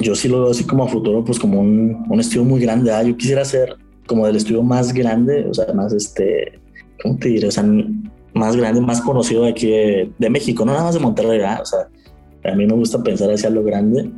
yo 0.00 0.14
sí 0.14 0.28
lo 0.28 0.42
veo 0.42 0.50
así 0.50 0.64
como 0.64 0.84
a 0.84 0.88
futuro, 0.88 1.24
pues 1.24 1.38
como 1.38 1.60
un, 1.60 2.04
un 2.08 2.20
estudio 2.20 2.44
muy 2.44 2.60
grande. 2.60 2.92
¿ah? 2.92 3.02
Yo 3.02 3.16
quisiera 3.16 3.44
ser 3.44 3.76
como 4.06 4.26
del 4.26 4.36
estudio 4.36 4.62
más 4.62 4.92
grande, 4.92 5.46
o 5.48 5.54
sea, 5.54 5.72
más 5.74 5.92
este, 5.92 6.60
¿cómo 7.02 7.16
te 7.16 7.28
diré? 7.28 7.48
O 7.48 7.50
sea, 7.50 7.64
más 8.34 8.56
grande, 8.56 8.80
más 8.80 9.00
conocido 9.00 9.44
de 9.44 9.50
aquí 9.50 9.68
de, 9.68 10.30
México, 10.30 10.64
no 10.64 10.72
nada 10.72 10.84
más 10.84 10.94
de 10.94 11.00
Monterrey, 11.00 11.40
¿ah? 11.40 11.60
o 11.62 11.66
sea, 11.66 11.88
a 12.44 12.54
mí 12.54 12.66
me 12.66 12.74
gusta 12.74 13.02
pensar 13.02 13.30
hacia 13.30 13.50
lo 13.50 13.62
grande. 13.62 14.10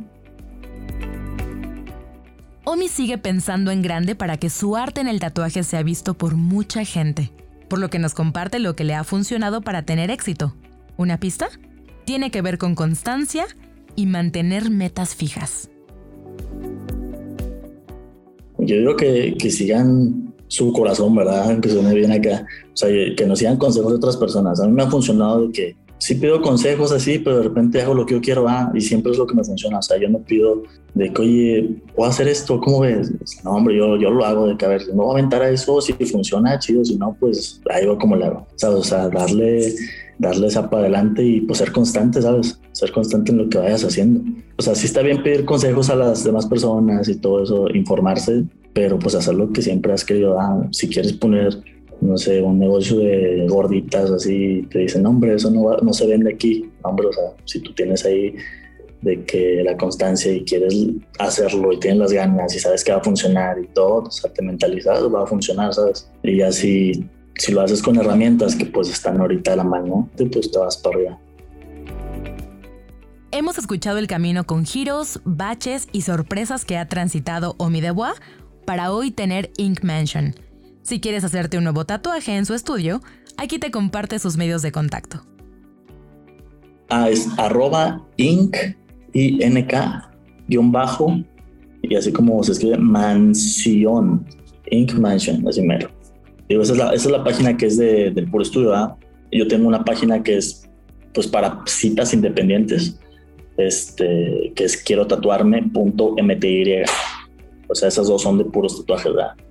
Omi 2.69 2.89
sigue 2.89 3.17
pensando 3.17 3.71
en 3.71 3.81
grande 3.81 4.13
para 4.13 4.35
que 4.35 4.49
su 4.49 4.75
arte 4.75 4.99
en 4.99 5.07
el 5.07 5.21
tatuaje 5.21 5.63
sea 5.63 5.83
visto 5.83 6.15
por 6.15 6.35
mucha 6.35 6.83
gente, 6.83 7.31
por 7.69 7.79
lo 7.79 7.89
que 7.89 7.97
nos 7.97 8.13
comparte 8.13 8.59
lo 8.59 8.75
que 8.75 8.83
le 8.83 8.93
ha 8.93 9.05
funcionado 9.05 9.61
para 9.61 9.83
tener 9.83 10.11
éxito. 10.11 10.53
¿Una 10.97 11.17
pista? 11.17 11.47
Tiene 12.03 12.29
que 12.29 12.41
ver 12.41 12.57
con 12.57 12.75
constancia 12.75 13.45
y 13.95 14.05
mantener 14.05 14.69
metas 14.69 15.15
fijas? 15.15 15.69
Yo 18.57 18.75
digo 18.75 18.97
que, 18.97 19.37
que 19.39 19.49
sigan 19.49 20.33
su 20.49 20.73
corazón, 20.73 21.15
¿verdad? 21.15 21.61
Que 21.61 21.69
suene 21.69 21.93
bien 21.93 22.11
acá. 22.11 22.45
O 22.73 22.75
sea, 22.75 22.89
que 23.15 23.25
no 23.25 23.37
sigan 23.37 23.55
consejos 23.55 23.93
de 23.93 23.95
otras 23.95 24.17
personas. 24.17 24.59
A 24.59 24.67
mí 24.67 24.73
me 24.73 24.83
ha 24.83 24.91
funcionado 24.91 25.47
de 25.47 25.53
que 25.53 25.75
sí 25.97 26.15
pido 26.15 26.41
consejos 26.41 26.91
así, 26.91 27.19
pero 27.19 27.37
de 27.37 27.43
repente 27.43 27.81
hago 27.81 27.93
lo 27.93 28.05
que 28.05 28.15
yo 28.15 28.21
quiero, 28.21 28.43
¿va? 28.43 28.71
Y 28.73 28.81
siempre 28.81 29.11
es 29.11 29.17
lo 29.17 29.27
que 29.27 29.35
me 29.35 29.43
funciona. 29.43 29.79
O 29.79 29.81
sea, 29.81 29.97
yo 29.97 30.09
no 30.09 30.19
pido 30.19 30.63
de 30.93 31.11
que, 31.11 31.21
oye, 31.21 31.69
¿puedo 31.95 32.09
hacer 32.09 32.27
esto? 32.27 32.59
¿Cómo 32.59 32.81
ves? 32.81 33.11
No, 33.43 33.51
hombre, 33.51 33.75
yo, 33.77 33.97
yo 33.97 34.09
lo 34.09 34.25
hago 34.25 34.47
de 34.47 34.57
que, 34.57 34.65
a 34.65 34.69
ver, 34.69 34.87
no 34.89 35.03
voy 35.03 35.09
a 35.09 35.19
aventar 35.19 35.41
a 35.41 35.49
eso, 35.49 35.79
si 35.81 35.93
funciona, 35.93 36.59
chido, 36.59 36.83
si 36.83 36.97
no, 36.97 37.15
pues 37.19 37.61
ahí 37.69 37.85
va 37.85 37.97
como 37.97 38.15
le 38.15 38.25
hago. 38.25 38.47
O 38.63 38.83
sea, 38.83 39.09
darle 39.09 39.73
darle 40.19 40.47
esa 40.47 40.69
para 40.69 40.83
adelante 40.83 41.23
y 41.23 41.41
pues 41.41 41.59
ser 41.59 41.71
constante, 41.71 42.21
¿sabes? 42.21 42.59
Ser 42.71 42.91
constante 42.91 43.31
en 43.31 43.39
lo 43.39 43.49
que 43.49 43.57
vayas 43.57 43.83
haciendo. 43.83 44.21
O 44.57 44.61
sea, 44.61 44.75
sí 44.75 44.85
está 44.87 45.01
bien 45.01 45.21
pedir 45.23 45.45
consejos 45.45 45.89
a 45.89 45.95
las 45.95 46.23
demás 46.23 46.45
personas 46.45 47.07
y 47.07 47.15
todo 47.15 47.43
eso, 47.43 47.67
informarse, 47.73 48.43
pero 48.73 48.97
pues 48.97 49.15
hacer 49.15 49.35
lo 49.35 49.51
que 49.51 49.61
siempre 49.61 49.93
has 49.93 50.03
querido. 50.03 50.39
Ah, 50.39 50.67
si 50.71 50.87
quieres 50.87 51.13
poner, 51.13 51.61
no 52.01 52.17
sé, 52.17 52.41
un 52.41 52.59
negocio 52.59 52.99
de 52.99 53.45
gorditas 53.47 54.09
así, 54.11 54.67
te 54.71 54.79
dicen, 54.79 55.05
hombre, 55.05 55.35
eso 55.35 55.49
no, 55.49 55.75
no 55.77 55.93
se 55.93 56.07
vende 56.07 56.33
aquí. 56.33 56.69
hombre, 56.83 57.07
o 57.07 57.13
sea, 57.13 57.23
si 57.45 57.59
tú 57.61 57.73
tienes 57.73 58.05
ahí 58.05 58.35
de 59.01 59.23
que 59.25 59.63
la 59.63 59.77
constancia 59.77 60.31
y 60.31 60.43
quieres 60.43 60.75
hacerlo 61.19 61.71
y 61.73 61.79
tienes 61.79 61.99
las 61.99 62.13
ganas 62.13 62.55
y 62.55 62.59
sabes 62.59 62.83
que 62.83 62.91
va 62.91 62.97
a 62.97 63.03
funcionar 63.03 63.57
y 63.59 63.67
todo, 63.67 64.03
o 64.03 64.11
sea, 64.11 64.31
te 64.31 64.41
mentalizas, 64.41 65.03
va 65.13 65.23
a 65.23 65.27
funcionar, 65.27 65.73
¿sabes? 65.73 66.09
Y 66.23 66.41
así 66.41 67.07
si 67.37 67.51
lo 67.51 67.61
haces 67.61 67.81
con 67.81 67.97
herramientas 67.97 68.55
que 68.55 68.65
pues 68.65 68.89
están 68.89 69.19
ahorita 69.21 69.53
a 69.53 69.57
la 69.57 69.63
mano, 69.63 70.09
pues 70.15 70.51
te 70.51 70.59
vas 70.59 70.77
para 70.77 70.95
arriba. 70.95 71.19
Hemos 73.31 73.57
escuchado 73.57 73.97
el 73.97 74.07
camino 74.07 74.45
con 74.45 74.65
giros, 74.65 75.21
baches 75.23 75.87
y 75.91 76.01
sorpresas 76.01 76.65
que 76.65 76.77
ha 76.77 76.87
transitado 76.87 77.55
Omi 77.57 77.81
para 78.65 78.91
hoy 78.91 79.11
tener 79.11 79.51
Ink 79.57 79.83
Mansion. 79.83 80.35
Si 80.87 81.01
quieres 81.01 81.25
hacerte 81.25 81.57
un 81.57 81.65
nuevo 81.65 81.83
tatuaje 81.83 82.37
en 82.37 82.45
su 82.45 82.53
estudio, 82.53 83.01
aquí 83.35 83.59
te 83.59 83.71
comparte 83.71 84.19
sus 84.19 84.37
medios 84.37 84.61
de 84.61 84.71
contacto. 84.71 85.21
Ah, 86.87 87.09
es 87.09 87.27
arroba 87.37 88.07
ink, 88.15 88.55
i 89.11 89.43
n 89.43 89.67
k, 89.67 90.09
guion 90.47 90.71
bajo, 90.71 91.19
y 91.81 91.93
así 91.93 92.13
como 92.13 92.41
se 92.41 92.53
escribe 92.53 92.77
mansión, 92.77 94.25
Ink 94.71 94.93
Mansion, 94.93 95.45
así 95.45 95.61
mero 95.61 95.89
esa, 96.47 96.93
es 96.93 97.05
la, 97.05 97.21
página 97.21 97.57
que 97.57 97.65
es 97.65 97.75
de, 97.75 98.11
del 98.11 98.29
puro 98.31 98.43
estudio. 98.43 98.97
Yo 99.29 99.45
tengo 99.45 99.67
una 99.67 99.83
página 99.83 100.23
que 100.23 100.37
es 100.37 100.69
pues 101.13 101.27
para 101.27 101.63
citas 101.65 102.13
independientes, 102.13 102.97
este, 103.57 104.53
que 104.55 104.63
es 104.63 104.77
quiero 104.77 105.05
tatuarme.mty. 105.05 106.83
O 107.67 107.75
sea, 107.75 107.89
esas 107.89 108.07
dos 108.07 108.21
son 108.21 108.37
de 108.37 108.45
puros 108.45 108.77
tatuajes. 108.77 109.13
¿verdad? 109.13 109.46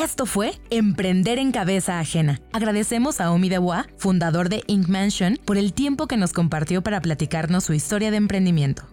Esto 0.00 0.24
fue 0.24 0.52
Emprender 0.70 1.38
en 1.38 1.52
Cabeza 1.52 2.00
Ajena. 2.00 2.40
Agradecemos 2.54 3.20
a 3.20 3.30
Omi 3.30 3.50
Dewa, 3.50 3.86
fundador 3.98 4.48
de 4.48 4.62
Ink 4.66 4.88
Mansion, 4.88 5.38
por 5.44 5.58
el 5.58 5.74
tiempo 5.74 6.06
que 6.06 6.16
nos 6.16 6.32
compartió 6.32 6.82
para 6.82 7.02
platicarnos 7.02 7.64
su 7.64 7.74
historia 7.74 8.10
de 8.10 8.16
emprendimiento. 8.16 8.84